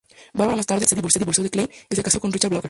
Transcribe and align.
Barbara 0.33 0.55
más 0.57 0.65
tarde 0.65 0.87
se 0.87 0.95
divorció 0.95 1.43
de 1.43 1.49
Klein 1.51 1.69
y 1.87 1.95
se 1.95 2.01
casó 2.01 2.19
con 2.19 2.31
Richard 2.33 2.49
Bauer. 2.49 2.59